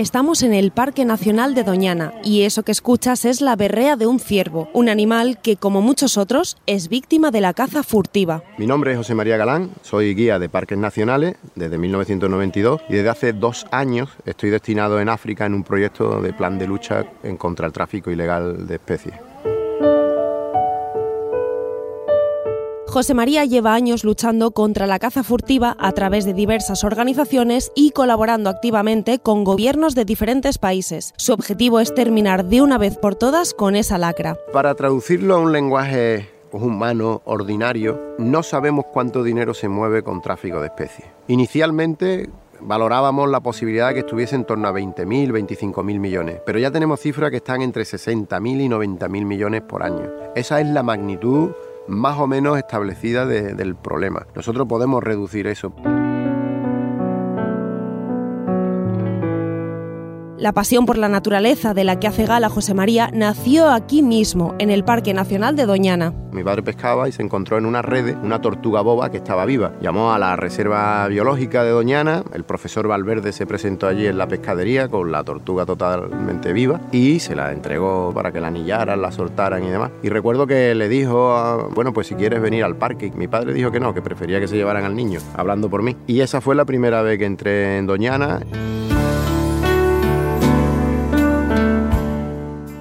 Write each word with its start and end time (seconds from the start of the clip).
Estamos 0.00 0.42
en 0.42 0.54
el 0.54 0.70
Parque 0.70 1.04
Nacional 1.04 1.54
de 1.54 1.62
Doñana 1.62 2.14
y 2.24 2.44
eso 2.44 2.62
que 2.62 2.72
escuchas 2.72 3.26
es 3.26 3.42
la 3.42 3.54
berrea 3.54 3.96
de 3.96 4.06
un 4.06 4.18
ciervo, 4.18 4.70
un 4.72 4.88
animal 4.88 5.38
que, 5.42 5.56
como 5.56 5.82
muchos 5.82 6.16
otros, 6.16 6.56
es 6.64 6.88
víctima 6.88 7.30
de 7.30 7.42
la 7.42 7.52
caza 7.52 7.82
furtiva. 7.82 8.42
Mi 8.56 8.66
nombre 8.66 8.92
es 8.92 8.96
José 8.96 9.14
María 9.14 9.36
Galán, 9.36 9.72
soy 9.82 10.14
guía 10.14 10.38
de 10.38 10.48
parques 10.48 10.78
nacionales 10.78 11.36
desde 11.54 11.76
1992 11.76 12.80
y 12.88 12.94
desde 12.94 13.10
hace 13.10 13.32
dos 13.34 13.66
años 13.72 14.08
estoy 14.24 14.48
destinado 14.48 15.00
en 15.00 15.10
África 15.10 15.44
en 15.44 15.52
un 15.52 15.64
proyecto 15.64 16.22
de 16.22 16.32
plan 16.32 16.58
de 16.58 16.66
lucha 16.66 17.04
en 17.22 17.36
contra 17.36 17.66
el 17.66 17.74
tráfico 17.74 18.10
ilegal 18.10 18.66
de 18.66 18.76
especies. 18.76 19.29
José 22.90 23.14
María 23.14 23.44
lleva 23.44 23.72
años 23.72 24.02
luchando 24.02 24.50
contra 24.50 24.88
la 24.88 24.98
caza 24.98 25.22
furtiva 25.22 25.76
a 25.78 25.92
través 25.92 26.24
de 26.24 26.34
diversas 26.34 26.82
organizaciones 26.82 27.70
y 27.76 27.92
colaborando 27.92 28.50
activamente 28.50 29.20
con 29.20 29.44
gobiernos 29.44 29.94
de 29.94 30.04
diferentes 30.04 30.58
países. 30.58 31.14
Su 31.16 31.32
objetivo 31.32 31.78
es 31.78 31.94
terminar 31.94 32.46
de 32.46 32.62
una 32.62 32.78
vez 32.78 32.98
por 32.98 33.14
todas 33.14 33.54
con 33.54 33.76
esa 33.76 33.96
lacra. 33.96 34.36
Para 34.52 34.74
traducirlo 34.74 35.36
a 35.36 35.38
un 35.38 35.52
lenguaje 35.52 36.30
humano, 36.50 37.22
ordinario, 37.26 38.16
no 38.18 38.42
sabemos 38.42 38.86
cuánto 38.92 39.22
dinero 39.22 39.54
se 39.54 39.68
mueve 39.68 40.02
con 40.02 40.20
tráfico 40.20 40.58
de 40.60 40.66
especies. 40.66 41.06
Inicialmente 41.28 42.28
valorábamos 42.58 43.30
la 43.30 43.38
posibilidad 43.38 43.86
de 43.88 43.94
que 43.94 44.00
estuviese 44.00 44.34
en 44.34 44.44
torno 44.44 44.66
a 44.66 44.72
20.000, 44.72 45.30
25.000 45.30 45.84
millones, 46.00 46.40
pero 46.44 46.58
ya 46.58 46.72
tenemos 46.72 46.98
cifras 46.98 47.30
que 47.30 47.36
están 47.36 47.62
entre 47.62 47.84
60.000 47.84 48.60
y 48.62 48.68
90.000 48.68 49.24
millones 49.24 49.62
por 49.62 49.84
año. 49.84 50.10
Esa 50.34 50.60
es 50.60 50.66
la 50.66 50.82
magnitud 50.82 51.50
más 51.90 52.18
o 52.18 52.26
menos 52.26 52.56
establecida 52.56 53.26
de, 53.26 53.54
del 53.54 53.74
problema. 53.74 54.26
Nosotros 54.34 54.66
podemos 54.68 55.02
reducir 55.02 55.46
eso. 55.46 55.72
La 60.40 60.52
pasión 60.52 60.86
por 60.86 60.96
la 60.96 61.10
naturaleza 61.10 61.74
de 61.74 61.84
la 61.84 62.00
que 62.00 62.06
hace 62.06 62.24
gala 62.24 62.48
José 62.48 62.72
María 62.72 63.10
nació 63.12 63.68
aquí 63.68 64.00
mismo, 64.00 64.54
en 64.58 64.70
el 64.70 64.84
Parque 64.84 65.12
Nacional 65.12 65.54
de 65.54 65.66
Doñana. 65.66 66.14
Mi 66.32 66.42
padre 66.42 66.62
pescaba 66.62 67.10
y 67.10 67.12
se 67.12 67.22
encontró 67.22 67.58
en 67.58 67.66
una 67.66 67.82
red 67.82 68.16
una 68.22 68.40
tortuga 68.40 68.80
boba 68.80 69.10
que 69.10 69.18
estaba 69.18 69.44
viva. 69.44 69.72
Llamó 69.82 70.14
a 70.14 70.18
la 70.18 70.36
Reserva 70.36 71.06
Biológica 71.08 71.62
de 71.62 71.72
Doñana, 71.72 72.24
el 72.32 72.44
profesor 72.44 72.88
Valverde 72.88 73.32
se 73.32 73.44
presentó 73.44 73.86
allí 73.86 74.06
en 74.06 74.16
la 74.16 74.28
pescadería 74.28 74.88
con 74.88 75.12
la 75.12 75.24
tortuga 75.24 75.66
totalmente 75.66 76.54
viva 76.54 76.80
y 76.90 77.20
se 77.20 77.36
la 77.36 77.52
entregó 77.52 78.10
para 78.14 78.32
que 78.32 78.40
la 78.40 78.48
anillaran, 78.48 79.02
la 79.02 79.12
soltaran 79.12 79.62
y 79.62 79.68
demás. 79.68 79.90
Y 80.02 80.08
recuerdo 80.08 80.46
que 80.46 80.74
le 80.74 80.88
dijo, 80.88 81.68
bueno, 81.74 81.92
pues 81.92 82.06
si 82.06 82.14
quieres 82.14 82.40
venir 82.40 82.64
al 82.64 82.76
parque. 82.76 83.12
Mi 83.14 83.28
padre 83.28 83.52
dijo 83.52 83.70
que 83.70 83.80
no, 83.80 83.92
que 83.92 84.00
prefería 84.00 84.40
que 84.40 84.48
se 84.48 84.56
llevaran 84.56 84.86
al 84.86 84.96
niño, 84.96 85.20
hablando 85.36 85.68
por 85.68 85.82
mí. 85.82 85.98
Y 86.06 86.22
esa 86.22 86.40
fue 86.40 86.54
la 86.54 86.64
primera 86.64 87.02
vez 87.02 87.18
que 87.18 87.26
entré 87.26 87.76
en 87.76 87.86
Doñana. 87.86 88.40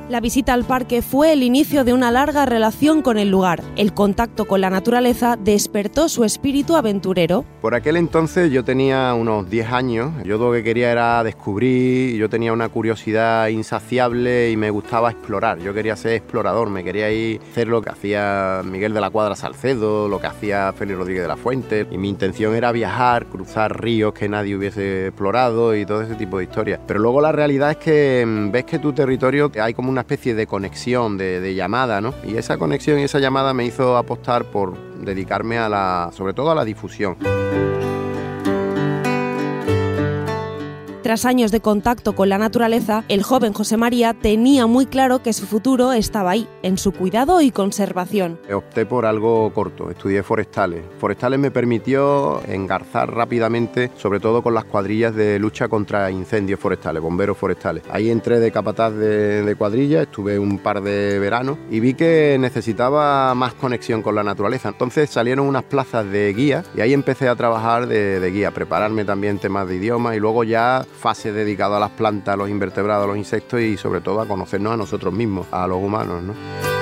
La 0.09 0.21
visita 0.21 0.53
al 0.53 0.63
parque 0.63 1.03
fue 1.03 1.33
el 1.33 1.43
inicio 1.43 1.83
de 1.83 1.93
una 1.93 2.09
larga 2.09 2.47
relación 2.47 3.03
con 3.03 3.19
el 3.19 3.29
lugar. 3.29 3.61
El 3.75 3.93
contacto 3.93 4.45
con 4.45 4.59
la 4.59 4.71
naturaleza 4.71 5.37
despertó 5.39 6.09
su 6.09 6.23
espíritu 6.23 6.75
aventurero. 6.75 7.45
Por 7.61 7.75
aquel 7.75 7.95
entonces 7.95 8.51
yo 8.51 8.63
tenía 8.63 9.13
unos 9.13 9.47
10 9.51 9.71
años, 9.71 10.11
yo 10.25 10.39
lo 10.39 10.51
que 10.51 10.63
quería 10.63 10.91
era 10.91 11.23
descubrir, 11.23 12.15
yo 12.15 12.27
tenía 12.27 12.53
una 12.53 12.69
curiosidad 12.69 13.49
insaciable 13.49 14.49
y 14.49 14.57
me 14.57 14.71
gustaba 14.71 15.11
explorar, 15.11 15.59
yo 15.59 15.75
quería 15.75 15.95
ser 15.95 16.13
explorador, 16.13 16.71
me 16.71 16.83
quería 16.83 17.11
ir 17.11 17.39
a 17.39 17.51
hacer 17.51 17.67
lo 17.67 17.83
que 17.83 17.91
hacía 17.91 18.61
Miguel 18.65 18.95
de 18.95 19.01
la 19.01 19.11
Cuadra 19.11 19.35
Salcedo, 19.35 20.07
lo 20.07 20.19
que 20.19 20.25
hacía 20.25 20.73
Félix 20.73 20.97
Rodríguez 20.97 21.21
de 21.21 21.27
la 21.27 21.37
Fuente, 21.37 21.85
y 21.91 21.99
mi 21.99 22.09
intención 22.09 22.55
era 22.55 22.71
viajar, 22.71 23.27
cruzar 23.27 23.79
ríos 23.79 24.13
que 24.13 24.27
nadie 24.27 24.55
hubiese 24.55 25.09
explorado 25.09 25.75
y 25.75 25.85
todo 25.85 26.01
ese 26.01 26.15
tipo 26.15 26.39
de 26.39 26.45
historias. 26.45 26.79
Pero 26.87 26.99
luego 26.99 27.21
la 27.21 27.31
realidad 27.31 27.69
es 27.69 27.77
que 27.77 28.25
mm, 28.25 28.49
ves 28.49 28.63
que 28.63 28.79
tu 28.79 28.91
territorio 28.91 29.51
hay 29.61 29.75
como 29.75 29.91
una 29.91 29.98
especie 30.01 30.35
de 30.35 30.47
conexión, 30.47 31.17
de, 31.17 31.39
de, 31.39 31.55
llamada, 31.55 32.01
¿no? 32.01 32.13
Y 32.25 32.37
esa 32.37 32.57
conexión 32.57 32.99
y 32.99 33.03
esa 33.03 33.19
llamada 33.19 33.53
me 33.53 33.65
hizo 33.65 33.97
apostar 33.97 34.45
por 34.45 34.77
dedicarme 34.99 35.57
a 35.57 35.69
la, 35.69 36.11
sobre 36.13 36.33
todo 36.33 36.51
a 36.51 36.55
la 36.55 36.65
difusión. 36.65 37.17
Tras 41.09 41.25
años 41.25 41.51
de 41.51 41.59
contacto 41.59 42.13
con 42.13 42.29
la 42.29 42.37
naturaleza, 42.37 43.03
el 43.07 43.23
joven 43.23 43.51
José 43.51 43.77
María 43.77 44.13
tenía 44.13 44.67
muy 44.67 44.85
claro 44.85 45.23
que 45.23 45.33
su 45.33 45.47
futuro 45.47 45.91
estaba 45.91 46.29
ahí, 46.29 46.47
en 46.61 46.77
su 46.77 46.91
cuidado 46.91 47.41
y 47.41 47.49
conservación. 47.49 48.39
Opté 48.53 48.85
por 48.85 49.07
algo 49.07 49.51
corto, 49.51 49.89
estudié 49.89 50.21
forestales. 50.21 50.83
Forestales 50.99 51.39
me 51.39 51.49
permitió 51.49 52.43
engarzar 52.47 53.11
rápidamente, 53.11 53.89
sobre 53.97 54.19
todo 54.19 54.43
con 54.43 54.53
las 54.53 54.65
cuadrillas 54.65 55.15
de 55.15 55.39
lucha 55.39 55.67
contra 55.67 56.11
incendios 56.11 56.59
forestales, 56.59 57.01
bomberos 57.01 57.39
forestales. 57.39 57.81
Ahí 57.89 58.11
entré 58.11 58.39
de 58.39 58.51
capataz 58.51 58.93
de, 58.93 59.55
cuadrilla, 59.57 60.03
estuve 60.03 60.37
un 60.37 60.59
par 60.59 60.83
de 60.83 61.17
veranos 61.17 61.57
y 61.71 61.79
vi 61.79 61.95
que 61.95 62.37
necesitaba 62.39 63.33
más 63.33 63.55
conexión 63.55 64.03
con 64.03 64.13
la 64.13 64.23
naturaleza. 64.23 64.69
Entonces 64.69 65.09
salieron 65.09 65.47
unas 65.47 65.63
plazas 65.63 66.05
de 66.05 66.31
guía 66.33 66.63
y 66.77 66.81
ahí 66.81 66.93
empecé 66.93 67.29
a 67.29 67.35
trabajar 67.35 67.87
de, 67.87 68.19
de 68.19 68.29
guía, 68.31 68.51
prepararme 68.51 69.05
también 69.05 69.39
temas 69.39 69.67
de 69.67 69.77
idioma 69.77 70.15
y 70.15 70.19
luego 70.19 70.43
ya 70.43 70.85
fase 70.99 71.31
dedicado 71.31 71.75
a 71.75 71.79
las 71.79 71.91
plantas, 71.91 72.33
a 72.33 72.37
los 72.37 72.49
invertebrados, 72.49 73.05
a 73.05 73.07
los 73.07 73.17
insectos 73.17 73.61
y 73.61 73.77
sobre 73.77 74.01
todo 74.01 74.21
a 74.21 74.27
conocernos 74.27 74.73
a 74.73 74.77
nosotros 74.77 75.13
mismos, 75.13 75.47
a 75.51 75.65
los 75.65 75.77
humanos. 75.77 76.21
¿no? 76.21 76.78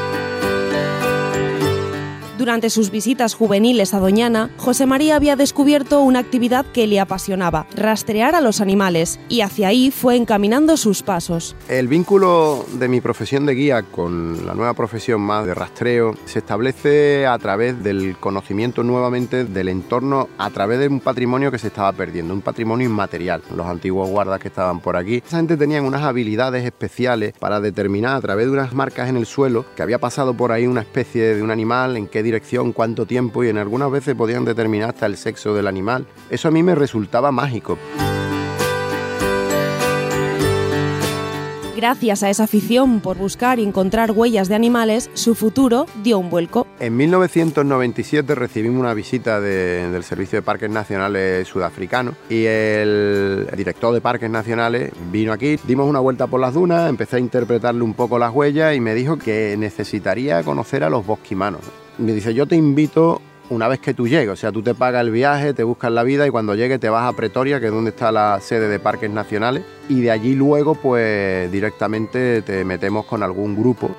Durante 2.47 2.69
sus 2.69 2.91
visitas 2.91 3.33
juveniles 3.33 3.93
a 3.93 3.99
Doñana, 3.99 4.51
José 4.55 4.85
María 4.85 5.17
había 5.17 5.35
descubierto 5.35 5.99
una 5.99 6.19
actividad 6.19 6.65
que 6.65 6.87
le 6.87 6.97
apasionaba, 6.97 7.67
rastrear 7.75 8.35
a 8.35 8.39
los 8.39 8.61
animales, 8.61 9.19
y 9.27 9.41
hacia 9.41 9.67
ahí 9.67 9.91
fue 9.91 10.15
encaminando 10.15 10.77
sus 10.77 11.03
pasos. 11.03 11.57
El 11.67 11.89
vínculo 11.89 12.65
de 12.79 12.87
mi 12.87 13.01
profesión 13.01 13.45
de 13.45 13.53
guía 13.53 13.83
con 13.83 14.45
la 14.45 14.53
nueva 14.53 14.73
profesión 14.75 15.19
más 15.19 15.45
de 15.45 15.55
rastreo 15.55 16.15
se 16.23 16.39
establece 16.39 17.27
a 17.27 17.37
través 17.37 17.83
del 17.83 18.15
conocimiento 18.17 18.81
nuevamente 18.81 19.43
del 19.43 19.67
entorno, 19.67 20.29
a 20.37 20.49
través 20.49 20.79
de 20.79 20.87
un 20.87 21.01
patrimonio 21.01 21.51
que 21.51 21.59
se 21.59 21.67
estaba 21.67 21.91
perdiendo, 21.91 22.33
un 22.33 22.39
patrimonio 22.39 22.87
inmaterial. 22.87 23.41
Los 23.53 23.65
antiguos 23.65 24.09
guardas 24.09 24.39
que 24.39 24.47
estaban 24.47 24.79
por 24.79 24.95
aquí, 24.95 25.21
esa 25.27 25.35
gente 25.35 25.57
tenían 25.57 25.83
unas 25.83 26.03
habilidades 26.03 26.63
especiales 26.63 27.33
para 27.37 27.59
determinar 27.59 28.15
a 28.15 28.21
través 28.21 28.45
de 28.45 28.53
unas 28.53 28.73
marcas 28.73 29.09
en 29.09 29.17
el 29.17 29.25
suelo 29.25 29.65
que 29.75 29.83
había 29.83 29.99
pasado 29.99 30.33
por 30.33 30.53
ahí 30.53 30.65
una 30.65 30.79
especie 30.79 31.35
de 31.35 31.43
un 31.43 31.51
animal, 31.51 31.97
en 31.97 32.07
qué 32.07 32.23
dirección, 32.23 32.36
cuánto 32.73 33.05
tiempo 33.05 33.43
y 33.43 33.49
en 33.49 33.57
algunas 33.57 33.91
veces 33.91 34.15
podían 34.15 34.45
determinar 34.45 34.89
hasta 34.89 35.05
el 35.05 35.17
sexo 35.17 35.53
del 35.53 35.67
animal. 35.67 36.05
Eso 36.29 36.47
a 36.47 36.51
mí 36.51 36.63
me 36.63 36.75
resultaba 36.75 37.31
mágico. 37.31 37.77
Gracias 41.77 42.23
a 42.23 42.31
esa 42.31 42.45
afición 42.45 43.01
por 43.01 43.17
buscar 43.17 43.59
y 43.59 43.63
encontrar 43.63 44.09
huellas 44.09 44.49
de 44.49 44.55
animales, 44.55 45.11
su 45.13 45.35
futuro 45.35 45.85
dio 46.03 46.17
un 46.17 46.31
vuelco. 46.31 46.65
En 46.79 46.97
1997 46.97 48.33
recibimos 48.33 48.79
una 48.79 48.95
visita 48.95 49.39
de, 49.39 49.87
del 49.91 50.03
Servicio 50.03 50.39
de 50.39 50.41
Parques 50.41 50.71
Nacionales 50.71 51.47
sudafricano 51.47 52.15
y 52.31 52.45
el 52.45 53.47
director 53.55 53.93
de 53.93 54.01
Parques 54.01 54.31
Nacionales 54.31 54.91
vino 55.11 55.31
aquí, 55.31 55.59
dimos 55.67 55.87
una 55.87 55.99
vuelta 55.99 56.25
por 56.25 56.41
las 56.41 56.55
dunas, 56.55 56.89
empecé 56.89 57.17
a 57.17 57.19
interpretarle 57.19 57.83
un 57.83 57.93
poco 57.93 58.17
las 58.17 58.33
huellas 58.33 58.75
y 58.75 58.79
me 58.79 58.95
dijo 58.95 59.17
que 59.17 59.55
necesitaría 59.55 60.41
conocer 60.41 60.83
a 60.83 60.89
los 60.89 61.05
bosquimanos. 61.05 61.61
Me 61.97 62.13
dice, 62.13 62.33
yo 62.33 62.45
te 62.45 62.55
invito 62.55 63.21
una 63.49 63.67
vez 63.67 63.79
que 63.79 63.93
tú 63.93 64.07
llegues, 64.07 64.29
o 64.29 64.35
sea, 64.35 64.51
tú 64.51 64.61
te 64.61 64.75
pagas 64.75 65.01
el 65.01 65.09
viaje, 65.09 65.53
te 65.53 65.63
buscas 65.63 65.91
la 65.91 66.03
vida 66.03 66.27
y 66.27 66.29
cuando 66.29 66.53
llegues 66.53 66.79
te 66.79 66.89
vas 66.89 67.11
a 67.11 67.15
Pretoria, 67.15 67.59
que 67.59 67.67
es 67.67 67.71
donde 67.71 67.89
está 67.89 68.11
la 68.11 68.39
sede 68.41 68.67
de 68.67 68.79
Parques 68.79 69.09
Nacionales, 69.09 69.63
y 69.89 70.01
de 70.01 70.11
allí 70.11 70.35
luego 70.35 70.75
pues 70.75 71.51
directamente 71.51 72.41
te 72.41 72.63
metemos 72.65 73.05
con 73.05 73.23
algún 73.23 73.55
grupo. 73.55 73.95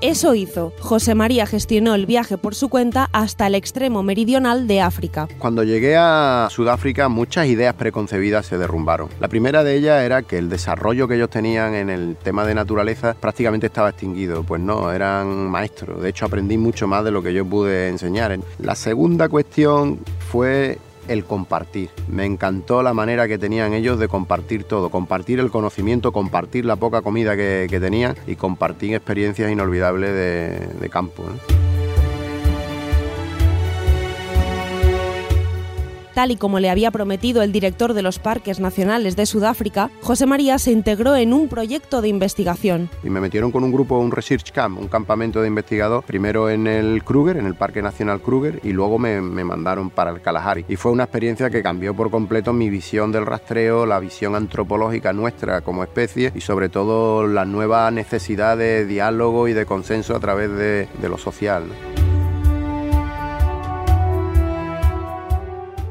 Eso 0.00 0.36
hizo. 0.36 0.72
José 0.78 1.16
María 1.16 1.44
gestionó 1.44 1.96
el 1.96 2.06
viaje 2.06 2.38
por 2.38 2.54
su 2.54 2.68
cuenta 2.68 3.08
hasta 3.12 3.48
el 3.48 3.56
extremo 3.56 4.04
meridional 4.04 4.68
de 4.68 4.80
África. 4.80 5.26
Cuando 5.38 5.64
llegué 5.64 5.96
a 5.96 6.46
Sudáfrica 6.52 7.08
muchas 7.08 7.48
ideas 7.48 7.74
preconcebidas 7.74 8.46
se 8.46 8.58
derrumbaron. 8.58 9.08
La 9.18 9.26
primera 9.26 9.64
de 9.64 9.74
ellas 9.74 10.04
era 10.04 10.22
que 10.22 10.38
el 10.38 10.48
desarrollo 10.48 11.08
que 11.08 11.16
ellos 11.16 11.30
tenían 11.30 11.74
en 11.74 11.90
el 11.90 12.16
tema 12.16 12.46
de 12.46 12.54
naturaleza 12.54 13.14
prácticamente 13.14 13.66
estaba 13.66 13.88
extinguido. 13.88 14.44
Pues 14.44 14.60
no, 14.60 14.92
eran 14.92 15.50
maestros. 15.50 16.00
De 16.00 16.10
hecho 16.10 16.26
aprendí 16.26 16.58
mucho 16.58 16.86
más 16.86 17.02
de 17.04 17.10
lo 17.10 17.20
que 17.20 17.34
yo 17.34 17.44
pude 17.44 17.88
enseñar. 17.88 18.38
La 18.60 18.76
segunda 18.76 19.28
cuestión 19.28 19.98
fue 20.30 20.78
el 21.08 21.24
compartir. 21.24 21.90
Me 22.08 22.24
encantó 22.24 22.82
la 22.82 22.94
manera 22.94 23.26
que 23.26 23.38
tenían 23.38 23.72
ellos 23.74 23.98
de 23.98 24.08
compartir 24.08 24.64
todo, 24.64 24.90
compartir 24.90 25.40
el 25.40 25.50
conocimiento, 25.50 26.12
compartir 26.12 26.64
la 26.64 26.76
poca 26.76 27.02
comida 27.02 27.36
que, 27.36 27.78
tenían 27.78 28.16
y 28.26 28.36
compartir 28.36 28.94
experiencias 28.94 29.50
inolvidables 29.50 30.12
de, 30.12 30.88
campo. 30.88 31.24
Tal 36.18 36.32
y 36.32 36.36
como 36.36 36.58
le 36.58 36.68
había 36.68 36.90
prometido 36.90 37.42
el 37.42 37.52
director 37.52 37.94
de 37.94 38.02
los 38.02 38.18
Parques 38.18 38.58
Nacionales 38.58 39.14
de 39.14 39.24
Sudáfrica, 39.24 39.88
José 40.02 40.26
María 40.26 40.58
se 40.58 40.72
integró 40.72 41.14
en 41.14 41.32
un 41.32 41.46
proyecto 41.46 42.02
de 42.02 42.08
investigación. 42.08 42.90
Y 43.04 43.08
me 43.08 43.20
metieron 43.20 43.52
con 43.52 43.62
un 43.62 43.70
grupo, 43.70 44.00
un 44.00 44.10
research 44.10 44.50
camp, 44.50 44.80
un 44.80 44.88
campamento 44.88 45.40
de 45.40 45.46
investigador, 45.46 46.02
primero 46.02 46.50
en 46.50 46.66
el 46.66 47.04
Kruger, 47.04 47.36
en 47.36 47.46
el 47.46 47.54
Parque 47.54 47.82
Nacional 47.82 48.20
Kruger, 48.20 48.58
y 48.64 48.72
luego 48.72 48.98
me, 48.98 49.20
mandaron 49.20 49.90
para 49.90 50.10
el 50.10 50.20
Kalahari. 50.20 50.64
Y 50.68 50.74
fue 50.74 50.90
una 50.90 51.04
experiencia 51.04 51.50
que 51.50 51.62
cambió 51.62 51.94
por 51.94 52.10
completo 52.10 52.52
mi 52.52 52.68
visión 52.68 53.12
del 53.12 53.24
rastreo, 53.24 53.86
la 53.86 54.00
visión 54.00 54.34
antropológica 54.34 55.12
nuestra 55.12 55.60
como 55.60 55.84
especie 55.84 56.32
y 56.34 56.40
sobre 56.40 56.68
todo 56.68 57.28
la 57.28 57.44
nueva 57.44 57.88
necesidad 57.92 58.58
de 58.58 58.86
diálogo 58.86 59.46
y 59.46 59.52
de 59.52 59.66
consenso 59.66 60.16
a 60.16 60.18
través 60.18 60.50
de 60.50 61.08
lo 61.08 61.16
social. 61.16 61.62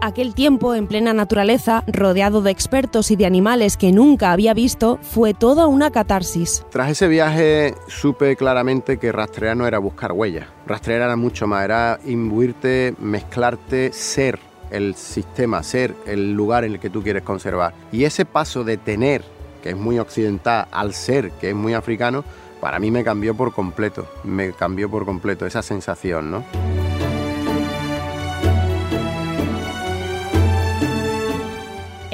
Aquel 0.07 0.33
tiempo 0.33 0.73
en 0.73 0.87
plena 0.87 1.11
naturaleza, 1.11 1.83
rodeado 1.85 2.41
de 2.41 2.49
expertos 2.49 3.11
y 3.11 3.17
de 3.17 3.25
animales 3.25 3.75
que 3.75 3.91
nunca 3.91 4.31
había 4.31 4.53
visto, 4.53 4.99
fue 5.01 5.33
toda 5.33 5.67
una 5.67 5.91
catarsis. 5.91 6.63
Tras 6.71 6.91
ese 6.91 7.09
viaje 7.09 7.75
supe 7.89 8.37
claramente 8.37 8.99
que 8.99 9.11
rastrear 9.11 9.57
no 9.57 9.67
era 9.67 9.79
buscar 9.79 10.13
huellas. 10.13 10.47
Rastrear 10.65 11.01
era 11.01 11.17
mucho 11.17 11.45
más, 11.45 11.65
era 11.65 11.99
imbuirte, 12.05 12.95
mezclarte, 12.99 13.91
ser 13.91 14.39
el 14.71 14.95
sistema, 14.95 15.61
ser 15.61 15.93
el 16.05 16.31
lugar 16.31 16.63
en 16.63 16.75
el 16.75 16.79
que 16.79 16.89
tú 16.89 17.03
quieres 17.03 17.23
conservar. 17.23 17.73
Y 17.91 18.05
ese 18.05 18.23
paso 18.23 18.63
de 18.63 18.77
tener, 18.77 19.25
que 19.61 19.71
es 19.71 19.75
muy 19.75 19.99
occidental, 19.99 20.69
al 20.71 20.93
ser, 20.93 21.31
que 21.31 21.49
es 21.49 21.55
muy 21.55 21.73
africano, 21.73 22.23
para 22.61 22.79
mí 22.79 22.91
me 22.91 23.03
cambió 23.03 23.35
por 23.35 23.53
completo, 23.53 24.07
me 24.23 24.53
cambió 24.53 24.89
por 24.89 25.03
completo 25.03 25.45
esa 25.45 25.61
sensación, 25.61 26.31
¿no? 26.31 26.45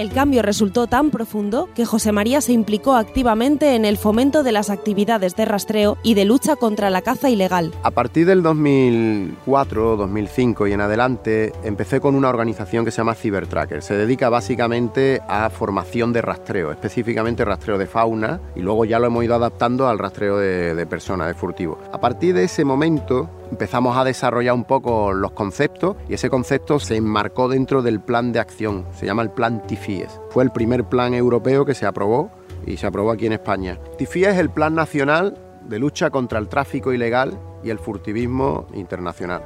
El 0.04 0.12
cambio 0.12 0.42
resultó 0.42 0.88
tan 0.88 1.12
profundo 1.12 1.70
que 1.74 1.86
José 1.86 2.12
María 2.12 2.42
se 2.42 2.52
implicó 2.52 2.96
activamente 2.96 3.74
en 3.76 3.86
el 3.86 3.96
fomento 3.96 4.44
de 4.44 4.52
las 4.52 4.70
actividades 4.70 5.38
de 5.38 5.46
rastreo 5.46 5.98
y 6.04 6.14
de 6.14 6.26
lucha 6.26 6.58
contra 6.58 6.90
la 6.90 7.02
caza 7.02 7.30
ilegal. 7.30 7.74
A 7.84 7.92
partir 7.92 8.26
del 8.26 8.44
2004, 8.44 9.96
2005 9.96 10.68
y 10.68 10.74
en 10.74 10.82
adelante, 10.82 11.54
empecé 11.64 12.02
con 12.02 12.16
una 12.16 12.28
organización 12.28 12.84
que 12.84 12.92
se 12.92 12.98
llama 12.98 13.16
Cybertracker. 13.16 13.82
Se 13.82 13.96
dedica 13.96 14.28
básicamente 14.28 15.22
a 15.30 15.50
formación 15.50 16.12
de 16.12 16.22
rastreo, 16.22 16.72
específicamente 16.72 17.46
rastreo 17.46 17.78
de 17.78 17.88
fauna, 17.88 18.42
y 18.58 18.60
luego 18.60 18.84
ya 18.84 19.00
lo 19.00 19.08
hemos 19.08 19.24
ido 19.24 19.36
adaptando 19.36 19.88
al 19.88 20.00
rastreo 20.00 20.38
de, 20.38 20.86
personas, 20.86 21.30
de 21.30 21.34
furtivos. 21.34 21.78
A 21.94 22.02
partir 22.02 22.36
de 22.36 22.44
ese 22.44 22.66
momento, 22.66 23.30
empezamos 23.52 23.96
a 23.96 24.04
desarrollar 24.04 24.54
un 24.54 24.66
poco 24.66 25.14
los 25.14 25.32
conceptos 25.32 25.96
y 26.10 26.16
ese 26.16 26.30
concepto 26.30 26.80
se 26.80 26.96
enmarcó 26.96 27.48
dentro 27.48 27.82
del 27.82 28.02
plan 28.02 28.34
de 28.34 28.40
acción, 28.40 28.86
se 28.98 29.06
llama 29.06 29.22
el 29.22 29.30
plan 29.30 29.62
TIFIES. 29.94 30.20
Fue 30.30 30.44
el 30.44 30.52
primer 30.52 30.86
plan 30.86 31.14
europeo 31.14 31.66
que 31.66 31.76
se 31.76 31.86
aprobó 31.86 32.32
y 32.66 32.78
se 32.78 32.88
aprobó 32.88 33.12
aquí 33.12 33.26
en 33.26 33.34
España. 33.34 33.80
TIFIES 33.98 34.30
es 34.30 34.40
el 34.40 34.50
plan 34.50 34.74
nacional 34.74 35.38
de 35.68 35.80
lucha 35.80 36.10
contra 36.10 36.40
el 36.40 36.48
tráfico 36.48 36.94
ilegal 36.94 37.38
y 37.64 37.70
el 37.70 37.80
furtivismo 37.80 38.68
internacional. 38.74 39.42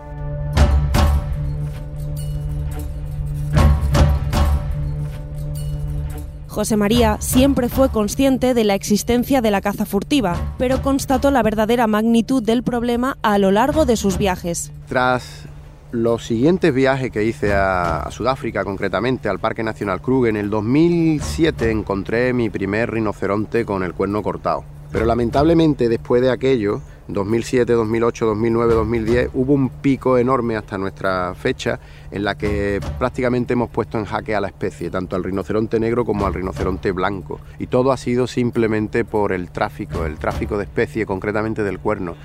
José 6.48 6.76
María 6.76 7.18
siempre 7.20 7.70
fue 7.70 7.90
consciente 7.90 8.56
de 8.56 8.64
la 8.64 8.74
existencia 8.74 9.42
de 9.42 9.52
la 9.52 9.62
caza 9.62 9.86
furtiva, 9.86 10.56
pero 10.58 10.82
constató 10.82 11.30
la 11.30 11.44
verdadera 11.44 11.86
magnitud 11.86 12.42
del 12.42 12.64
problema 12.64 13.16
a 13.22 13.38
lo 13.38 13.52
largo 13.52 13.86
de 13.86 13.96
sus 13.96 14.18
viajes. 14.18 14.72
Tras 14.88 15.47
los 15.92 16.26
siguientes 16.26 16.74
viajes 16.74 17.12
que 17.12 17.24
hice 17.24 17.54
a, 17.54 18.08
Sudáfrica, 18.12 18.64
concretamente 18.64 19.30
al 19.30 19.40
Parque 19.40 19.64
Nacional 19.64 20.02
Kruger, 20.02 20.30
en 20.32 20.38
el 20.38 20.50
2007 20.50 21.72
encontré 21.72 22.34
mi 22.34 22.50
primer 22.50 22.92
rinoceronte 22.92 23.66
con 23.66 23.84
el 23.84 23.94
cuerno 23.94 24.22
cortado. 24.22 24.64
Pero 24.92 25.06
lamentablemente 25.06 25.90
después 25.90 26.22
de 26.22 26.32
aquello 26.32 26.82
2007, 27.08 27.72
2008, 27.72 28.26
2009, 28.26 28.74
2010 28.74 29.30
hubo 29.34 29.54
un 29.54 29.70
pico 29.70 30.18
enorme 30.18 30.56
hasta 30.56 30.78
nuestra 30.78 31.34
fecha 31.36 31.80
en 32.12 32.24
la 32.24 32.36
que 32.36 32.82
prácticamente 33.00 33.54
hemos 33.54 33.70
puesto 33.70 33.98
en 33.98 34.06
jaque 34.06 34.36
a 34.36 34.42
la 34.42 34.48
especie, 34.48 34.90
tanto 34.90 35.16
al 35.16 35.24
rinoceronte 35.24 35.80
negro 35.80 36.06
como 36.06 36.26
al 36.26 36.34
rinoceronte 36.34 36.92
blanco. 36.92 37.40
Y 37.60 37.68
todo 37.68 37.92
ha 37.92 37.98
sido 37.98 38.28
simplemente 38.28 39.06
por 39.06 39.32
el 39.32 39.52
tráfico, 39.52 40.06
el 40.06 40.18
tráfico 40.18 40.58
de 40.58 40.66
especie, 40.66 41.06
concretamente 41.06 41.64
del 41.64 41.80
cuerno. 41.80 42.16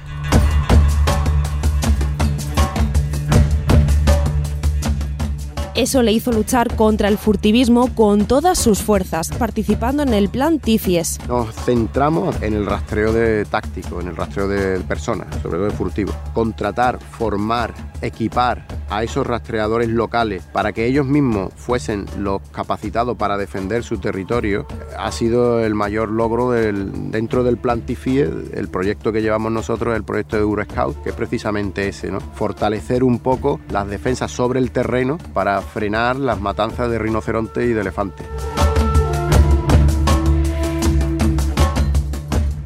Eso 5.75 6.03
le 6.03 6.13
hizo 6.13 6.33
luchar 6.33 6.77
contra 6.77 7.09
el 7.09 7.17
furtivismo 7.17 7.95
con 7.95 8.27
todas 8.27 8.59
sus 8.59 8.83
fuerzas, 8.83 9.31
participando 9.39 10.03
en 10.03 10.13
el 10.13 10.29
plan 10.29 10.59
Tifies. 10.59 11.19
Nos 11.27 11.55
centramos 11.55 12.41
en 12.43 12.53
el 12.53 12.67
rastreo 12.67 13.11
de 13.11 13.47
táctico, 13.47 13.99
en 14.01 14.09
el 14.09 14.17
rastreo 14.17 14.49
de 14.49 14.81
personas, 14.81 15.29
sobre 15.43 15.57
todo 15.57 15.65
de 15.65 15.71
furtivos. 15.71 16.15
Contratar, 16.35 16.99
formar, 17.01 17.73
equipar 18.03 18.67
a 18.93 19.03
esos 19.03 19.27
rastreadores 19.27 19.89
locales 19.89 20.45
para 20.53 20.73
que 20.73 20.87
ellos 20.87 21.07
mismos 21.07 21.53
fuesen 21.57 22.05
los 22.19 22.43
capacitados 22.51 23.17
para 23.17 23.39
defender 23.39 23.83
su 23.83 23.99
territorio 23.99 24.67
ha 24.99 25.11
sido 25.11 25.65
el 25.65 25.75
mayor 25.75 26.11
logro 26.11 26.51
dentro 26.51 27.43
del 27.43 27.57
plan 27.57 27.81
Tifies, 27.81 28.29
el 28.53 28.69
proyecto 28.69 29.13
que 29.13 29.23
llevamos 29.23 29.51
nosotros, 29.51 29.97
el 29.97 30.05
proyecto 30.05 30.37
de 30.37 30.43
Euroscout, 30.43 31.03
que 31.03 31.11
es 31.11 31.15
precisamente 31.15 31.89
ese, 31.89 32.11
¿no? 32.11 32.21
Fortalecer 32.21 33.03
un 33.03 33.19
poco 33.19 33.61
las 33.71 33.89
defensas 33.89 34.31
sobre 34.31 34.61
el 34.61 34.71
terreno 34.71 35.19
para 35.33 35.61
frenar 35.63 36.17
las 36.17 36.41
matanzas 36.41 36.91
de 36.91 36.99
rinoceronte 36.99 37.65
y 37.65 37.73
de 37.73 37.81
elefante. 37.81 38.25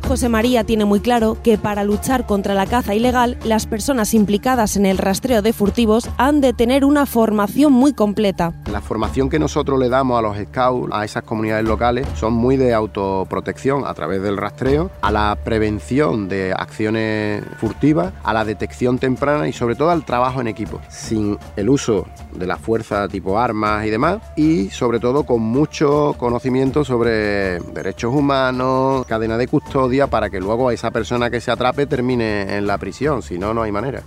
José 0.06 0.28
María 0.28 0.62
tiene 0.62 0.84
muy 0.84 1.00
claro 1.00 1.36
que 1.42 1.58
para 1.58 1.82
luchar 1.82 2.26
contra 2.26 2.54
la 2.54 2.66
caza 2.66 2.94
ilegal, 2.94 3.36
las 3.42 3.66
personas 3.66 4.14
implicadas 4.14 4.76
en 4.76 4.86
el 4.86 4.98
rastreo 4.98 5.42
de 5.42 5.52
furtivos 5.52 6.08
han 6.16 6.40
de 6.40 6.52
tener 6.52 6.84
una 6.84 7.06
formación 7.06 7.72
muy 7.72 7.92
completa. 7.92 8.52
La 8.70 8.80
formación 8.80 9.28
que 9.28 9.40
nosotros 9.40 9.80
le 9.80 9.88
damos 9.88 10.16
a 10.16 10.22
los 10.22 10.36
scouts, 10.36 10.92
a 10.92 11.04
esas 11.04 11.24
comunidades 11.24 11.64
locales, 11.64 12.06
son 12.14 12.34
muy 12.34 12.56
de 12.56 12.72
autoprotección 12.72 13.84
a 13.84 13.94
través 13.94 14.22
del 14.22 14.36
rastreo, 14.36 14.92
a 15.02 15.10
la 15.10 15.36
prevención 15.42 16.28
de 16.28 16.52
acciones 16.52 17.42
furtivas, 17.58 18.12
a 18.22 18.32
la 18.32 18.44
detección 18.44 19.00
temprana 19.00 19.48
y 19.48 19.52
sobre 19.52 19.75
todo 19.75 19.90
al 19.90 20.04
trabajo 20.04 20.40
en 20.40 20.46
equipo, 20.46 20.80
sin 20.88 21.36
el 21.56 21.68
uso 21.68 22.06
de 22.32 22.46
la 22.46 22.58
fuerza 22.58 23.08
tipo 23.08 23.40
armas 23.40 23.84
y 23.86 23.90
demás, 23.90 24.18
y 24.36 24.70
sobre 24.70 25.00
todo 25.00 25.25
con 25.25 25.42
mucho 25.42 26.14
conocimiento 26.16 26.84
sobre 26.84 27.58
derechos 27.75 28.14
humanos, 28.14 29.04
cadena 29.06 29.36
de 29.36 29.48
custodia, 29.48 29.95
para 30.06 30.28
que 30.28 30.40
luego 30.40 30.70
esa 30.70 30.90
persona 30.90 31.30
que 31.30 31.40
se 31.40 31.50
atrape 31.50 31.86
termine 31.86 32.56
en 32.56 32.66
la 32.66 32.76
prisión, 32.76 33.22
si 33.22 33.38
no, 33.38 33.54
no 33.54 33.62
hay 33.62 33.72
manera. 33.72 34.02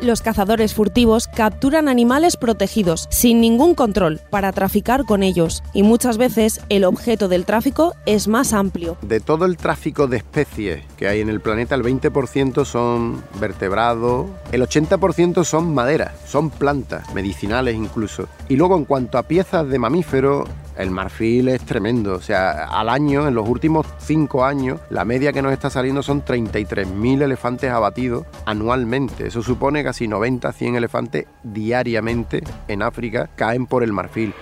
Los 0.00 0.22
cazadores 0.22 0.74
furtivos 0.74 1.26
capturan 1.26 1.88
animales 1.88 2.36
protegidos, 2.36 3.08
sin 3.10 3.40
ningún 3.40 3.74
control, 3.74 4.20
para 4.30 4.52
traficar 4.52 5.04
con 5.04 5.24
ellos, 5.24 5.64
y 5.74 5.82
muchas 5.82 6.18
veces 6.18 6.60
el 6.68 6.84
objeto 6.84 7.26
del 7.26 7.44
tráfico 7.44 7.94
es 8.06 8.28
más 8.28 8.52
amplio. 8.52 8.96
De 9.02 9.18
todo 9.18 9.44
el 9.44 9.56
tráfico 9.56 10.06
de 10.06 10.18
especies 10.18 10.84
que 10.96 11.08
hay 11.08 11.20
en 11.20 11.28
el 11.28 11.40
planeta, 11.40 11.74
el 11.74 11.82
20% 11.82 12.64
son 12.64 13.24
vertebrados, 13.40 14.26
el 14.52 14.62
80% 14.62 15.42
son 15.42 15.74
maderas, 15.74 16.12
son 16.28 16.50
plantas, 16.50 17.12
medicinales 17.12 17.74
incluso. 17.74 18.28
Y 18.48 18.54
luego 18.54 18.76
en 18.76 18.84
cuanto 18.84 19.18
a 19.18 19.24
piezas 19.24 19.68
de 19.68 19.80
mamíferos, 19.80 20.48
el 20.78 20.90
marfil 20.90 21.48
es 21.48 21.62
tremendo. 21.62 22.14
O 22.14 22.20
sea, 22.20 22.64
al 22.64 22.88
año, 22.88 23.28
en 23.28 23.34
los 23.34 23.48
últimos 23.48 23.86
cinco 23.98 24.44
años, 24.44 24.80
la 24.90 25.04
media 25.04 25.32
que 25.32 25.42
nos 25.42 25.52
está 25.52 25.68
saliendo 25.68 26.02
son 26.02 26.24
33.000 26.24 27.22
elefantes 27.22 27.70
abatidos 27.70 28.24
anualmente. 28.46 29.26
Eso 29.26 29.42
supone 29.42 29.84
casi 29.84 30.06
90-100 30.06 30.76
elefantes 30.76 31.26
diariamente 31.42 32.42
en 32.68 32.82
África 32.82 33.28
caen 33.36 33.66
por 33.66 33.82
el 33.82 33.92
marfil. 33.92 34.32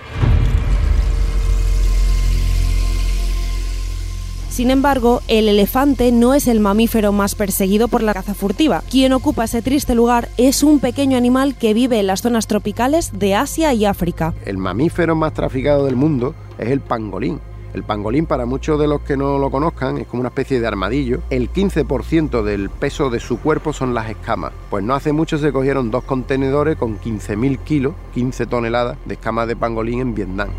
Sin 4.57 4.71
embargo, 4.71 5.21
el 5.27 5.49
elefante 5.49 6.11
no 6.11 6.33
es 6.33 6.47
el 6.47 6.59
mamífero 6.59 7.11
más 7.11 7.35
perseguido 7.35 7.87
por 7.89 8.01
la 8.01 8.15
caza 8.15 8.33
furtiva. 8.33 8.81
Quien 8.89 9.13
ocupa 9.13 9.43
ese 9.43 9.61
triste 9.61 9.93
lugar 9.93 10.29
es 10.37 10.63
un 10.63 10.79
pequeño 10.79 11.15
animal 11.15 11.53
que 11.53 11.75
vive 11.75 11.99
en 11.99 12.07
las 12.07 12.23
zonas 12.23 12.47
tropicales 12.47 13.11
de 13.19 13.35
Asia 13.35 13.71
y 13.75 13.85
África. 13.85 14.33
El 14.45 14.57
mamífero 14.57 15.15
más 15.15 15.35
traficado 15.35 15.85
del 15.85 15.95
mundo 15.95 16.33
es 16.57 16.71
el 16.71 16.81
pangolín 16.81 17.39
El 17.75 17.83
pangolín, 17.83 18.25
para 18.25 18.47
muchos 18.47 18.79
de 18.79 18.87
los 18.87 19.01
que 19.01 19.15
no 19.15 19.37
lo 19.37 19.51
conozcan, 19.51 19.99
es 19.99 20.07
como 20.07 20.21
una 20.21 20.29
especie 20.29 20.59
de 20.59 20.65
armadillo. 20.65 21.19
El 21.29 21.53
15% 21.53 22.41
del 22.41 22.71
peso 22.71 23.11
de 23.11 23.19
su 23.19 23.39
cuerpo 23.39 23.73
son 23.73 23.93
las 23.93 24.09
escamas. 24.09 24.53
Pues 24.71 24.83
no 24.83 24.95
hace 24.95 25.13
mucho 25.13 25.37
se 25.37 25.51
cogieron 25.51 25.91
dos 25.91 26.03
contenedores 26.03 26.77
con 26.77 26.99
15.000 26.99 27.59
kilos, 27.59 27.93
15 28.15 28.47
toneladas 28.47 28.97
de 29.05 29.13
escamas 29.13 29.47
de 29.47 29.55
pangolín 29.55 29.99
en 29.99 30.15
Vietnam. 30.15 30.49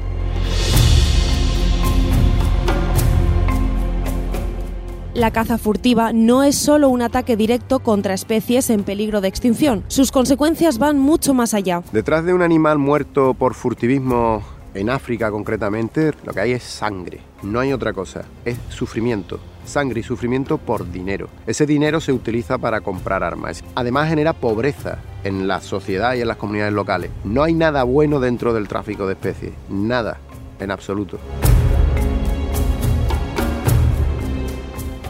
La 5.18 5.32
caza 5.32 5.58
furtiva 5.58 6.12
no 6.12 6.44
es 6.44 6.54
solo 6.54 6.88
un 6.88 7.02
ataque 7.02 7.36
directo 7.36 7.80
contra 7.80 8.14
especies 8.14 8.70
en 8.70 8.84
peligro 8.84 9.20
de 9.20 9.26
extinción. 9.26 9.82
Sus 9.88 10.12
consecuencias 10.12 10.78
van 10.78 10.96
mucho 11.00 11.34
más 11.34 11.54
allá. 11.54 11.82
Detrás 11.90 12.24
de 12.24 12.32
un 12.32 12.40
animal 12.40 12.78
muerto 12.78 13.34
por 13.34 13.54
furtivismo 13.54 14.44
en 14.74 14.88
África 14.90 15.32
concretamente, 15.32 16.12
lo 16.24 16.32
que 16.32 16.38
hay 16.38 16.52
es 16.52 16.62
sangre. 16.62 17.18
No 17.42 17.58
hay 17.58 17.72
otra 17.72 17.92
cosa. 17.92 18.26
Es 18.44 18.58
sufrimiento. 18.68 19.40
Sangre 19.64 19.98
y 19.98 20.02
sufrimiento 20.04 20.56
por 20.56 20.88
dinero. 20.88 21.28
Ese 21.48 21.66
dinero 21.66 22.00
se 22.00 22.12
utiliza 22.12 22.56
para 22.56 22.80
comprar 22.80 23.24
armas. 23.24 23.64
Además 23.74 24.08
genera 24.10 24.34
pobreza 24.34 24.98
en 25.24 25.48
la 25.48 25.60
sociedad 25.60 26.14
y 26.14 26.20
en 26.20 26.28
las 26.28 26.36
comunidades 26.36 26.74
locales. 26.74 27.10
No 27.24 27.42
hay 27.42 27.54
nada 27.54 27.82
bueno 27.82 28.20
dentro 28.20 28.54
del 28.54 28.68
tráfico 28.68 29.08
de 29.08 29.14
especies. 29.14 29.52
Nada. 29.68 30.18
En 30.60 30.70
absoluto. 30.70 31.18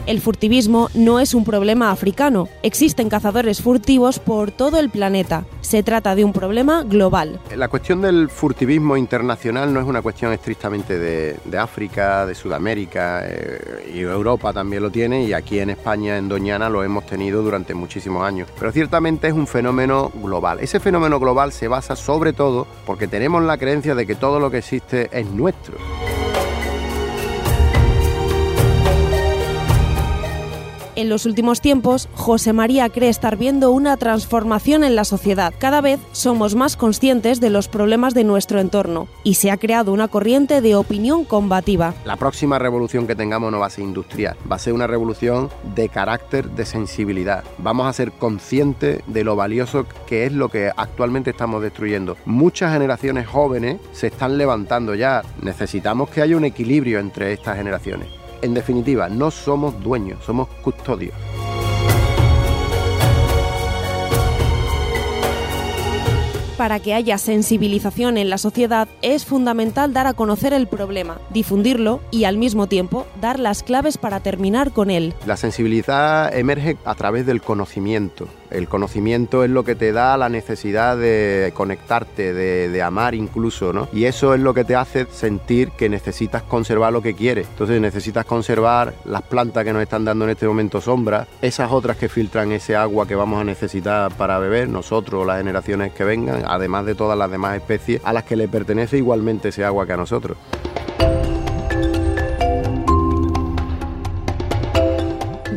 El 0.09 0.21
furtivismo 0.21 0.89
no 0.95 1.19
es 1.19 1.35
un 1.35 1.45
problema 1.45 1.91
africano. 1.91 2.49
Existen 2.63 3.09
cazadores 3.09 3.61
furtivos 3.61 4.17
por 4.17 4.49
todo 4.49 4.79
el 4.79 4.89
planeta. 4.89 5.45
Se 5.61 5.83
trata 5.83 6.15
de 6.15 6.25
un 6.25 6.33
problema 6.33 6.81
global. 6.81 7.39
La 7.55 7.67
cuestión 7.67 8.01
del 8.01 8.27
furtivismo 8.27 8.97
internacional 8.97 9.71
no 9.71 9.79
es 9.79 9.85
una 9.85 10.01
cuestión 10.01 10.33
estrictamente 10.33 10.97
de, 10.97 11.57
África, 11.59 12.25
de 12.25 12.33
Sudamérica 12.33 13.21
eh, 13.23 13.91
y 13.93 13.99
Europa 13.99 14.51
también 14.51 14.81
lo 14.81 14.89
tiene 14.89 15.25
y 15.25 15.33
aquí 15.33 15.59
en 15.59 15.69
España, 15.69 16.17
en 16.17 16.27
Doñana, 16.27 16.69
lo 16.69 16.83
hemos 16.83 17.05
tenido 17.05 17.43
durante 17.43 17.75
muchísimos 17.75 18.23
años. 18.23 18.49
Pero 18.57 18.71
ciertamente 18.71 19.27
es 19.27 19.33
un 19.33 19.45
fenómeno 19.45 20.11
global. 20.23 20.57
Ese 20.59 20.79
fenómeno 20.79 21.19
global 21.19 21.51
se 21.51 21.67
basa 21.67 21.95
sobre 21.95 22.33
todo 22.33 22.65
porque 22.87 23.07
tenemos 23.07 23.43
la 23.43 23.59
creencia 23.59 23.93
de 23.93 24.07
que 24.07 24.15
todo 24.15 24.39
lo 24.39 24.49
que 24.49 24.57
existe 24.57 25.07
es 25.11 25.27
nuestro. 25.29 25.77
En 30.99 31.07
los 31.07 31.25
últimos 31.25 31.61
tiempos, 31.61 32.09
José 32.13 32.51
María 32.51 32.89
cree 32.89 33.07
estar 33.07 33.37
viendo 33.37 33.71
una 33.71 33.95
transformación 33.95 34.83
en 34.83 34.97
la 34.97 35.05
sociedad. 35.05 35.53
Cada 35.57 35.79
vez 35.79 35.97
somos 36.11 36.55
más 36.55 36.75
conscientes 36.75 37.39
de 37.39 37.49
los 37.49 37.69
problemas 37.69 38.13
de 38.13 38.25
nuestro 38.25 38.59
entorno 38.59 39.07
y 39.23 39.35
se 39.35 39.49
ha 39.49 39.55
creado 39.55 39.93
una 39.93 40.09
corriente 40.09 40.59
de 40.59 40.75
opinión 40.75 41.23
combativa. 41.23 41.93
La 42.03 42.17
próxima 42.17 42.59
revolución 42.59 43.07
que 43.07 43.15
tengamos 43.15 43.49
no 43.49 43.59
va 43.59 43.67
a 43.67 43.69
ser 43.69 43.85
industrial, 43.85 44.35
va 44.51 44.57
a 44.57 44.59
ser 44.59 44.73
una 44.73 44.87
revolución 44.87 45.49
de 45.73 45.87
carácter, 45.87 46.49
de 46.49 46.65
sensibilidad. 46.65 47.45
Vamos 47.59 47.87
a 47.87 47.93
ser 47.93 48.11
conscientes 48.11 49.01
de 49.07 49.23
lo 49.23 49.37
valioso 49.37 49.85
que 50.05 50.25
es 50.25 50.33
lo 50.33 50.49
que 50.49 50.69
actualmente 50.75 51.29
estamos 51.29 51.61
destruyendo. 51.61 52.17
Muchas 52.25 52.73
generaciones 52.73 53.25
jóvenes 53.25 53.79
se 53.93 54.07
están 54.07 54.37
levantando 54.37 54.95
ya. 54.95 55.21
Necesitamos 55.41 56.09
que 56.09 56.21
haya 56.21 56.35
un 56.35 56.43
equilibrio 56.43 56.99
entre 56.99 57.31
estas 57.31 57.55
generaciones. 57.55 58.18
En 58.41 58.53
definitiva, 58.53 59.09
no 59.09 59.31
somos 59.31 59.81
dueños, 59.83 60.23
somos 60.23 60.47
custodios. 60.61 61.13
Para 66.57 66.81
que 66.81 66.93
haya 66.93 67.17
sensibilización 67.17 68.17
en 68.17 68.29
la 68.29 68.37
sociedad 68.37 68.89
es 69.01 69.23
fundamental 69.23 69.93
dar 69.93 70.07
a 70.07 70.13
conocer 70.13 70.51
el 70.51 70.67
problema, 70.67 71.17
difundirlo 71.29 72.01
y 72.11 72.25
al 72.25 72.37
mismo 72.37 72.67
tiempo 72.67 73.07
dar 73.21 73.39
las 73.39 73.63
claves 73.63 73.97
para 73.97 74.19
terminar 74.19 74.71
con 74.73 74.89
él. 74.89 75.13
La 75.25 75.37
sensibilidad 75.37 76.35
emerge 76.35 76.75
a 76.83 76.95
través 76.95 77.25
del 77.25 77.41
conocimiento, 77.41 78.27
el 78.51 78.67
conocimiento 78.67 79.43
es 79.43 79.49
lo 79.49 79.63
que 79.63 79.75
te 79.75 79.91
da 79.91 80.17
la 80.17 80.29
necesidad 80.29 80.97
de 80.97 81.51
conectarte, 81.53 82.33
de, 82.33 82.79
amar 82.79 83.13
incluso, 83.13 83.73
¿no? 83.73 83.89
Y 83.91 84.05
eso 84.05 84.33
es 84.33 84.39
lo 84.39 84.53
que 84.53 84.63
te 84.63 84.75
hace 84.75 85.05
sentir 85.11 85.71
que 85.71 85.89
necesitas 85.89 86.43
conservar 86.43 86.93
lo 86.93 87.01
que 87.01 87.13
quieres. 87.13 87.47
Entonces 87.49 87.81
necesitas 87.81 88.25
conservar 88.25 88.93
las 89.05 89.21
plantas 89.23 89.65
que 89.65 89.73
nos 89.73 89.81
están 89.81 90.05
dando 90.05 90.23
en 90.25 90.31
este 90.31 90.47
momento 90.47 90.79
sombra, 90.79 91.27
esas 91.41 91.71
otras 91.71 91.97
que 91.97 92.07
filtran 92.07 92.51
ese 92.53 92.75
agua 92.75 93.05
que 93.05 93.15
vamos 93.15 93.41
a 93.41 93.43
necesitar 93.43 94.13
para 94.13 94.39
beber, 94.39 94.69
nosotros, 94.69 95.27
las 95.27 95.37
generaciones 95.37 95.91
que 95.91 96.05
vengan, 96.05 96.43
además 96.47 96.85
de 96.85 96.95
todas 96.95 97.17
las 97.17 97.29
demás 97.29 97.57
especies 97.57 98.01
a 98.05 98.13
las 98.13 98.23
que 98.23 98.37
le 98.37 98.47
pertenece 98.47 98.97
igualmente 98.97 99.49
ese 99.49 99.65
agua 99.65 99.85
que 99.85 99.93
a 99.93 99.97
nosotros. 99.97 100.37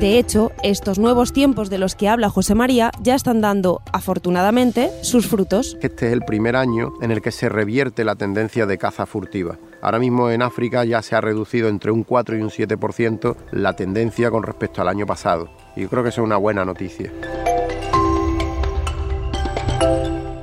De 0.02 0.18
hecho, 0.18 0.50
estos 0.64 0.98
nuevos 0.98 1.32
tiempos 1.32 1.70
de 1.70 1.78
los 1.78 1.94
que 1.94 2.08
habla 2.08 2.28
José 2.28 2.56
María 2.56 2.90
ya 3.00 3.14
están 3.14 3.40
dando, 3.40 3.82
afortunadamente, 3.92 4.90
sus 5.02 5.28
frutos. 5.28 5.78
Este 5.80 6.08
es 6.08 6.12
el 6.12 6.22
primer 6.22 6.56
año 6.56 6.94
en 7.02 7.12
el 7.12 7.22
que 7.22 7.30
se 7.30 7.48
revierte 7.48 8.04
la 8.04 8.16
tendencia 8.16 8.66
de 8.66 8.78
caza 8.78 9.06
furtiva. 9.06 9.58
Ahora 9.80 10.00
mismo 10.00 10.28
en 10.28 10.42
África 10.42 10.84
ya 10.84 11.02
se 11.02 11.14
ha 11.14 11.20
reducido 11.20 11.68
entre 11.68 11.92
un 11.92 12.02
4 12.02 12.36
y 12.36 12.42
un 12.42 12.50
7% 12.50 13.36
la 13.52 13.76
tendencia 13.76 14.28
con 14.32 14.42
respecto 14.42 14.82
al 14.82 14.88
año 14.88 15.06
pasado. 15.06 15.48
Y 15.76 15.82
yo 15.82 15.88
creo 15.88 16.02
que 16.02 16.08
eso 16.08 16.22
es 16.22 16.26
una 16.26 16.36
buena 16.36 16.64
noticia. 16.64 17.12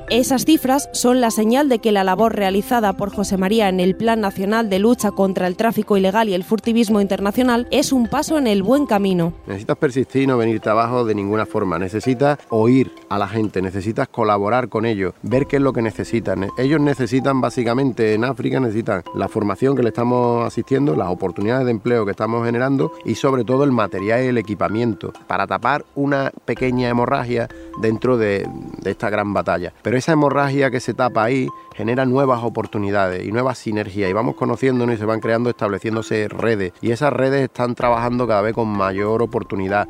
Esas 0.09 0.43
cifras 0.43 0.89
son 0.91 1.21
la 1.21 1.29
señal 1.29 1.69
de 1.69 1.77
que 1.77 1.91
la 1.91 2.03
labor 2.03 2.35
realizada 2.35 2.93
por 2.93 3.13
José 3.13 3.37
María 3.37 3.69
en 3.69 3.79
el 3.79 3.95
Plan 3.95 4.19
Nacional 4.21 4.67
de 4.67 4.79
Lucha 4.79 5.11
contra 5.11 5.45
el 5.45 5.55
Tráfico 5.55 5.97
Ilegal 5.97 6.29
y 6.29 6.33
el 6.33 6.43
Furtivismo 6.43 6.99
Internacional 6.99 7.67
es 7.69 7.93
un 7.93 8.07
paso 8.07 8.39
en 8.39 8.47
el 8.47 8.63
buen 8.63 8.87
camino. 8.87 9.33
Necesitas 9.45 9.77
persistir 9.77 10.23
y 10.23 10.27
no 10.27 10.35
venirte 10.35 10.67
abajo 10.67 11.05
de 11.05 11.13
ninguna 11.13 11.45
forma. 11.45 11.77
Necesitas 11.77 12.39
oír 12.49 12.91
a 13.07 13.19
la 13.19 13.27
gente, 13.27 13.61
necesitas 13.61 14.07
colaborar 14.07 14.67
con 14.67 14.87
ellos, 14.87 15.13
ver 15.21 15.45
qué 15.45 15.57
es 15.57 15.61
lo 15.61 15.73
que 15.73 15.83
necesitan. 15.83 16.47
Ellos 16.57 16.81
necesitan 16.81 17.39
básicamente 17.39 18.15
en 18.15 18.23
África, 18.23 18.59
necesitan 18.59 19.03
la 19.13 19.27
formación 19.27 19.75
que 19.75 19.83
le 19.83 19.89
estamos 19.89 20.43
asistiendo, 20.43 20.95
las 20.95 21.09
oportunidades 21.09 21.65
de 21.65 21.71
empleo 21.71 22.05
que 22.05 22.11
estamos 22.11 22.43
generando 22.43 22.93
y 23.05 23.13
sobre 23.13 23.43
todo 23.43 23.63
el 23.63 23.71
material 23.71 24.23
y 24.23 24.27
el 24.29 24.39
equipamiento 24.39 25.13
para 25.27 25.45
tapar 25.45 25.85
una 25.93 26.31
pequeña 26.45 26.89
hemorragia 26.89 27.47
dentro 27.79 28.17
de, 28.17 28.47
esta 28.85 29.09
gran 29.09 29.33
batalla. 29.33 29.71
Pero 29.83 29.98
esa 29.99 30.13
hemorragia 30.13 30.71
que 30.71 30.79
se 30.79 30.93
tapa 30.93 31.23
ahí 31.23 31.47
genera 31.75 32.05
nuevas 32.05 32.43
oportunidades 32.43 33.25
y 33.25 33.31
nuevas 33.31 33.57
sinergias 33.57 34.09
y 34.09 34.13
vamos 34.13 34.35
conociéndonos 34.35 34.95
y 34.95 34.97
se 34.97 35.05
van 35.05 35.19
creando, 35.19 35.49
estableciéndose 35.49 36.27
redes 36.27 36.73
y 36.81 36.91
esas 36.91 37.13
redes 37.13 37.43
están 37.43 37.75
trabajando 37.75 38.27
cada 38.27 38.41
vez 38.41 38.53
con 38.53 38.67
mayor 38.67 39.21
oportunidad. 39.21 39.87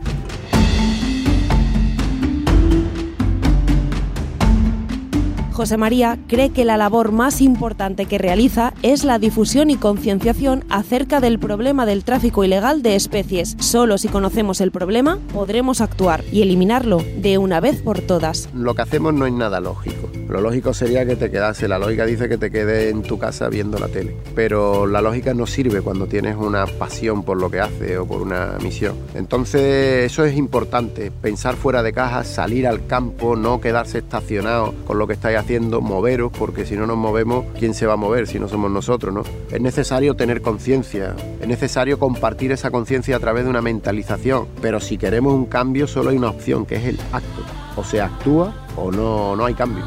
José 5.60 5.76
María 5.76 6.18
cree 6.30 6.52
que 6.52 6.64
la 6.64 6.78
labor 6.78 7.12
más 7.12 7.42
importante 7.42 8.06
que 8.06 8.18
realiza 8.18 8.74
es 8.82 9.04
la 9.04 9.20
difusión 9.20 9.70
y 9.70 9.76
concienciación 9.76 10.64
acerca 10.70 11.20
del 11.20 11.38
problema 11.38 11.86
del 11.86 12.06
tráfico 12.06 12.46
ilegal 12.46 12.82
de 12.82 12.96
especies. 12.96 13.58
Solo 13.60 13.98
si 13.98 14.08
conocemos 14.08 14.62
el 14.62 14.72
problema 14.72 15.20
podremos 15.34 15.82
actuar 15.82 16.24
y 16.32 16.44
eliminarlo 16.44 17.04
de 17.18 17.38
una 17.38 17.60
vez 17.60 17.82
por 17.82 18.00
todas. 18.00 18.48
Lo 18.54 18.74
que 18.74 18.84
hacemos 18.84 19.14
no 19.14 19.26
es 19.26 19.34
nada 19.34 19.60
lógico. 19.60 20.10
Lo 20.30 20.42
lógico 20.42 20.76
sería 20.76 21.08
que 21.08 21.16
te 21.16 21.32
quedase. 21.32 21.68
La 21.68 21.80
lógica 21.80 22.06
dice 22.06 22.30
que 22.30 22.38
te 22.38 22.52
quedes 22.52 22.92
en 22.92 23.02
tu 23.02 23.18
casa 23.18 23.50
viendo 23.50 23.80
la 23.80 23.88
tele. 23.88 24.16
Pero 24.36 24.86
la 24.86 25.02
lógica 25.02 25.34
no 25.34 25.48
sirve 25.48 25.82
cuando 25.82 26.06
tienes 26.06 26.36
una 26.36 26.68
pasión 26.68 27.24
por 27.24 27.38
lo 27.38 27.50
que 27.50 27.60
haces 27.60 27.98
o 27.98 28.06
por 28.06 28.22
una 28.22 28.56
misión. 28.62 28.96
Entonces 29.16 30.06
eso 30.06 30.24
es 30.24 30.38
importante. 30.38 31.10
Pensar 31.10 31.56
fuera 31.56 31.82
de 31.82 31.94
caja, 31.94 32.24
salir 32.24 32.68
al 32.68 32.86
campo, 32.86 33.36
no 33.36 33.60
quedarse 33.60 33.98
estacionado 33.98 34.76
con 34.86 35.00
lo 35.00 35.08
que 35.08 35.14
estáis 35.14 35.40
haciendo 35.40 35.82
moveros, 35.82 36.32
porque 36.38 36.64
si 36.64 36.76
no 36.76 36.86
nos 36.86 36.98
movemos, 36.98 37.46
¿quién 37.58 37.74
se 37.74 37.88
va 37.88 37.94
a 37.94 37.98
mover 37.98 38.28
si 38.28 38.40
no 38.40 38.48
somos 38.48 38.70
nosotros? 38.70 39.12
¿no? 39.12 39.24
Es 39.52 39.62
necesario 39.62 40.16
tener 40.16 40.42
conciencia, 40.42 41.16
es 41.42 41.48
necesario 41.48 41.98
compartir 41.98 42.52
esa 42.52 42.70
conciencia 42.70 43.16
a 43.16 43.20
través 43.20 43.46
de 43.46 43.50
una 43.50 43.64
mentalización, 43.64 44.48
pero 44.62 44.80
si 44.80 45.00
queremos 45.00 45.34
un 45.34 45.46
cambio 45.46 45.88
solo 45.88 46.12
hay 46.12 46.18
una 46.18 46.30
opción, 46.30 46.68
que 46.68 46.76
es 46.76 46.86
el 46.86 47.00
acto. 47.12 47.59
O 47.76 47.84
se 47.84 48.02
actúa 48.02 48.54
o 48.76 48.92
no, 48.92 49.36
no 49.36 49.46
hay 49.46 49.54
cambio. 49.54 49.86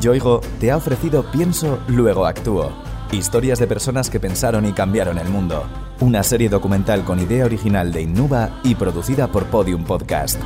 Yoigo 0.00 0.40
te 0.60 0.70
ha 0.70 0.76
ofrecido 0.76 1.24
Pienso, 1.32 1.80
luego 1.88 2.26
actúo 2.26 2.70
Historias 3.12 3.60
de 3.60 3.68
personas 3.68 4.10
que 4.10 4.18
pensaron 4.18 4.66
y 4.66 4.72
cambiaron 4.72 5.18
el 5.18 5.28
mundo. 5.28 5.64
Una 6.00 6.22
serie 6.24 6.48
documental 6.48 7.04
con 7.04 7.20
idea 7.20 7.44
original 7.44 7.92
de 7.92 8.02
Innuba 8.02 8.60
y 8.64 8.74
producida 8.74 9.28
por 9.28 9.44
Podium 9.44 9.84
Podcast. 9.84 10.40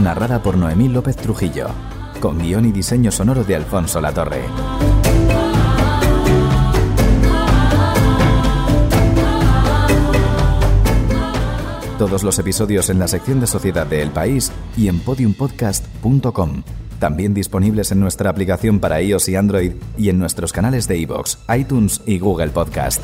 narrada 0.00 0.42
por 0.42 0.56
Noemí 0.56 0.88
López 0.88 1.16
Trujillo, 1.16 1.68
con 2.20 2.38
guion 2.38 2.66
y 2.66 2.72
diseño 2.72 3.10
sonoro 3.10 3.44
de 3.44 3.56
Alfonso 3.56 4.00
Latorre. 4.00 4.42
Todos 11.98 12.22
los 12.22 12.38
episodios 12.38 12.88
en 12.88 12.98
la 12.98 13.08
sección 13.08 13.40
de 13.40 13.46
Sociedad 13.46 13.86
de 13.86 14.00
El 14.00 14.10
País 14.10 14.50
y 14.74 14.88
en 14.88 15.00
podiumpodcast.com. 15.00 16.62
También 16.98 17.34
disponibles 17.34 17.92
en 17.92 18.00
nuestra 18.00 18.30
aplicación 18.30 18.80
para 18.80 19.02
iOS 19.02 19.28
y 19.28 19.36
Android 19.36 19.72
y 19.98 20.08
en 20.08 20.18
nuestros 20.18 20.52
canales 20.52 20.88
de 20.88 20.96
iVoox, 20.96 21.36
iTunes 21.54 22.00
y 22.06 22.18
Google 22.18 22.48
Podcast. 22.48 23.02